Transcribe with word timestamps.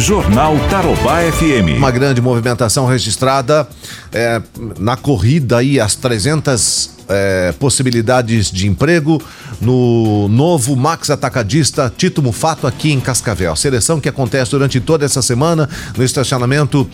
Jornal 0.00 0.56
Tarobá 0.70 1.20
FM. 1.30 1.76
Uma 1.76 1.90
grande 1.90 2.22
movimentação 2.22 2.86
registrada 2.86 3.68
é, 4.10 4.40
na 4.78 4.96
corrida 4.96 5.58
aí, 5.58 5.78
as 5.78 5.94
300 5.94 6.90
é, 7.06 7.52
possibilidades 7.58 8.50
de 8.50 8.66
emprego 8.66 9.22
no 9.60 10.26
novo 10.28 10.74
Max 10.74 11.10
Atacadista 11.10 11.92
Tito 11.94 12.22
Mufato 12.22 12.66
aqui 12.66 12.90
em 12.90 12.98
Cascavel. 12.98 13.54
Seleção 13.54 14.00
que 14.00 14.08
acontece 14.08 14.52
durante 14.52 14.80
toda 14.80 15.04
essa 15.04 15.20
semana 15.20 15.68
no 15.94 16.02
estacionamento 16.02 16.88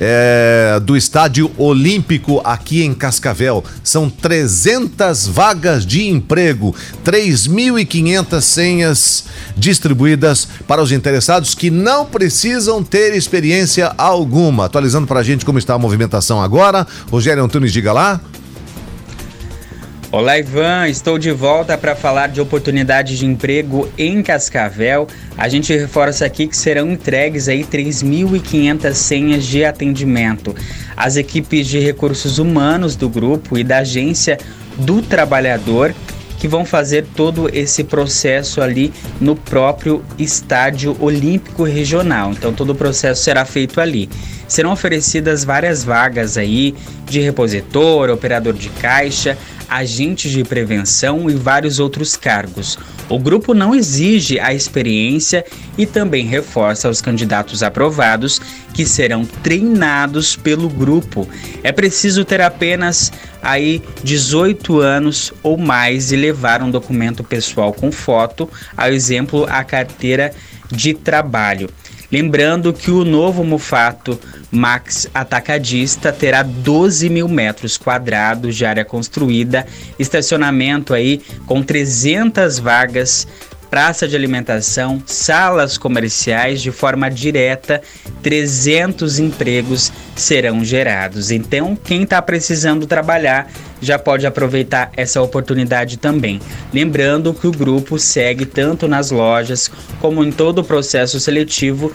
é, 0.00 0.80
do 0.82 0.96
Estádio 0.96 1.50
Olímpico 1.58 2.40
aqui 2.42 2.82
em 2.82 2.94
Cascavel. 2.94 3.62
São 3.84 4.08
300 4.08 5.26
vagas 5.26 5.84
de 5.84 6.08
emprego, 6.08 6.74
3.500 7.04 8.40
senhas 8.40 9.24
distribuídas 9.56 10.48
para 10.66 10.82
os 10.82 10.90
interessados 10.90 11.54
que 11.54 11.70
não 11.70 12.06
precisam 12.06 12.82
ter 12.82 13.14
experiência 13.14 13.92
alguma. 13.98 14.64
Atualizando 14.64 15.06
para 15.06 15.20
a 15.20 15.22
gente 15.22 15.44
como 15.44 15.58
está 15.58 15.74
a 15.74 15.78
movimentação 15.78 16.40
agora, 16.40 16.86
Rogério 17.10 17.44
Antunes, 17.44 17.72
diga 17.72 17.92
lá. 17.92 18.20
Olá, 20.12 20.36
Ivan. 20.36 20.88
Estou 20.88 21.20
de 21.20 21.30
volta 21.30 21.78
para 21.78 21.94
falar 21.94 22.26
de 22.26 22.40
oportunidades 22.40 23.16
de 23.16 23.26
emprego 23.26 23.88
em 23.96 24.20
Cascavel. 24.24 25.06
A 25.38 25.48
gente 25.48 25.72
reforça 25.72 26.26
aqui 26.26 26.48
que 26.48 26.56
serão 26.56 26.90
entregues 26.90 27.48
aí 27.48 27.62
3.500 27.62 28.92
senhas 28.92 29.46
de 29.46 29.64
atendimento. 29.64 30.52
As 30.96 31.14
equipes 31.14 31.68
de 31.68 31.78
recursos 31.78 32.38
humanos 32.38 32.96
do 32.96 33.08
grupo 33.08 33.56
e 33.56 33.62
da 33.62 33.78
agência 33.78 34.36
do 34.78 35.00
trabalhador 35.00 35.94
que 36.40 36.48
vão 36.48 36.64
fazer 36.64 37.06
todo 37.14 37.48
esse 37.54 37.84
processo 37.84 38.60
ali 38.60 38.92
no 39.20 39.36
próprio 39.36 40.02
Estádio 40.18 40.96
Olímpico 40.98 41.62
Regional. 41.62 42.32
Então 42.32 42.52
todo 42.52 42.70
o 42.70 42.74
processo 42.74 43.22
será 43.22 43.44
feito 43.44 43.80
ali. 43.80 44.10
Serão 44.48 44.72
oferecidas 44.72 45.44
várias 45.44 45.84
vagas 45.84 46.36
aí 46.36 46.74
de 47.04 47.20
repositor, 47.20 48.10
operador 48.10 48.54
de 48.54 48.70
caixa, 48.70 49.38
agentes 49.70 50.32
de 50.32 50.42
prevenção 50.42 51.30
e 51.30 51.34
vários 51.34 51.78
outros 51.78 52.16
cargos. 52.16 52.76
O 53.08 53.18
grupo 53.18 53.54
não 53.54 53.74
exige 53.74 54.38
a 54.40 54.52
experiência 54.52 55.44
e 55.78 55.86
também 55.86 56.26
reforça 56.26 56.88
aos 56.88 57.00
candidatos 57.00 57.62
aprovados 57.62 58.40
que 58.74 58.84
serão 58.84 59.24
treinados 59.24 60.36
pelo 60.36 60.68
grupo. 60.68 61.28
É 61.62 61.70
preciso 61.70 62.24
ter 62.24 62.40
apenas 62.40 63.12
aí 63.40 63.82
18 64.02 64.80
anos 64.80 65.32
ou 65.42 65.56
mais 65.56 66.12
e 66.12 66.16
levar 66.16 66.62
um 66.62 66.70
documento 66.70 67.22
pessoal 67.22 67.72
com 67.72 67.92
foto, 67.92 68.50
ao 68.76 68.88
exemplo, 68.88 69.46
a 69.48 69.62
carteira 69.62 70.32
de 70.70 70.94
trabalho. 70.94 71.70
Lembrando 72.10 72.72
que 72.72 72.90
o 72.90 73.04
novo 73.04 73.44
Mufato 73.44 74.18
Max 74.50 75.08
Atacadista 75.14 76.12
terá 76.12 76.42
12 76.42 77.08
mil 77.08 77.28
metros 77.28 77.76
quadrados 77.76 78.56
de 78.56 78.64
área 78.64 78.84
construída, 78.84 79.66
estacionamento 79.98 80.92
aí 80.92 81.20
com 81.46 81.62
300 81.62 82.58
vagas 82.58 83.26
praça 83.70 84.08
de 84.08 84.16
alimentação, 84.16 85.00
salas 85.06 85.78
comerciais 85.78 86.60
de 86.60 86.72
forma 86.72 87.08
direta, 87.08 87.80
300 88.20 89.20
empregos 89.20 89.92
serão 90.16 90.64
gerados. 90.64 91.30
Então, 91.30 91.76
quem 91.76 92.02
está 92.02 92.20
precisando 92.20 92.86
trabalhar 92.86 93.48
já 93.80 93.98
pode 93.98 94.26
aproveitar 94.26 94.90
essa 94.96 95.22
oportunidade 95.22 95.96
também. 95.96 96.40
Lembrando 96.74 97.32
que 97.32 97.46
o 97.46 97.52
grupo 97.52 97.98
segue 97.98 98.44
tanto 98.44 98.88
nas 98.88 99.12
lojas 99.12 99.70
como 100.00 100.24
em 100.24 100.32
todo 100.32 100.58
o 100.58 100.64
processo 100.64 101.20
seletivo 101.20 101.92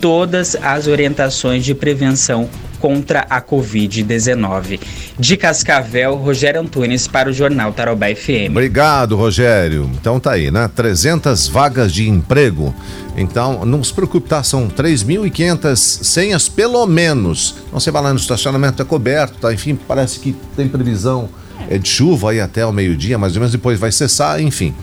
todas 0.00 0.56
as 0.56 0.86
orientações 0.86 1.64
de 1.64 1.74
prevenção 1.74 2.48
contra 2.78 3.26
a 3.28 3.40
Covid-19. 3.40 4.80
De 5.18 5.36
Cascavel, 5.36 6.14
Rogério 6.14 6.60
Antunes 6.60 7.08
para 7.08 7.28
o 7.28 7.32
Jornal 7.32 7.72
Tarobá 7.72 8.06
FM. 8.14 8.50
Obrigado, 8.50 9.16
Rogério. 9.16 9.90
Então 10.00 10.20
tá 10.20 10.32
aí, 10.32 10.50
né? 10.50 10.70
300 10.74 11.48
vagas 11.48 11.92
de 11.92 12.08
emprego. 12.08 12.74
Então, 13.16 13.64
não 13.64 13.82
se 13.82 13.92
preocupe, 13.92 14.28
tá? 14.28 14.44
São 14.44 14.68
3.500 14.68 15.76
senhas, 15.76 16.48
pelo 16.48 16.86
menos. 16.86 17.56
Então, 17.66 17.80
você 17.80 17.90
vai 17.90 18.00
lá 18.00 18.12
no 18.12 18.18
estacionamento, 18.18 18.80
é 18.80 18.84
coberto, 18.84 19.38
tá? 19.40 19.52
Enfim, 19.52 19.76
parece 19.88 20.20
que 20.20 20.36
tem 20.56 20.68
previsão 20.68 21.28
é, 21.68 21.78
de 21.78 21.88
chuva 21.88 22.30
aí 22.30 22.40
até 22.40 22.64
o 22.64 22.72
meio-dia, 22.72 23.18
mais 23.18 23.34
ou 23.34 23.40
menos, 23.40 23.52
depois 23.52 23.78
vai 23.78 23.92
cessar, 23.92 24.40
enfim. 24.40 24.74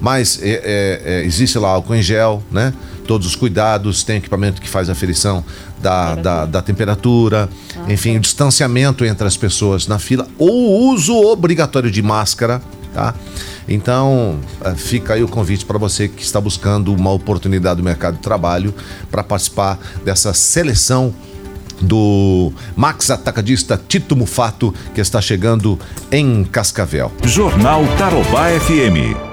Mas 0.00 0.40
é, 0.42 0.50
é, 0.50 1.02
é, 1.04 1.24
existe 1.24 1.58
lá 1.58 1.68
álcool 1.68 1.94
em 1.94 2.02
gel, 2.02 2.42
né? 2.50 2.72
Todos 3.06 3.26
os 3.26 3.36
cuidados, 3.36 4.04
tem 4.04 4.18
equipamento 4.18 4.60
que 4.60 4.68
faz 4.68 4.88
aferição 4.88 5.44
da, 5.80 6.14
da, 6.14 6.46
da 6.46 6.62
temperatura, 6.62 7.48
ah, 7.76 7.92
enfim, 7.92 8.16
o 8.16 8.20
distanciamento 8.20 9.04
entre 9.04 9.26
as 9.26 9.36
pessoas 9.36 9.86
na 9.86 9.98
fila, 9.98 10.26
ou 10.38 10.50
o 10.50 10.92
uso 10.92 11.14
obrigatório 11.14 11.90
de 11.90 12.00
máscara, 12.00 12.62
tá? 12.94 13.14
Então, 13.68 14.38
é, 14.64 14.74
fica 14.74 15.14
aí 15.14 15.22
o 15.22 15.28
convite 15.28 15.64
para 15.64 15.78
você 15.78 16.08
que 16.08 16.22
está 16.22 16.40
buscando 16.40 16.94
uma 16.94 17.10
oportunidade 17.10 17.76
do 17.76 17.82
mercado 17.82 18.16
de 18.16 18.22
trabalho 18.22 18.74
para 19.10 19.22
participar 19.22 19.78
dessa 20.04 20.32
seleção 20.32 21.14
do 21.82 22.52
Max 22.76 23.10
Atacadista 23.10 23.80
Tito 23.88 24.16
Mufato, 24.16 24.74
que 24.94 25.00
está 25.00 25.20
chegando 25.20 25.78
em 26.10 26.44
Cascavel. 26.44 27.12
Jornal 27.24 27.84
Tarobá 27.98 28.48
FM. 28.48 29.31